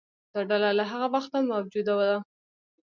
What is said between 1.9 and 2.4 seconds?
ده.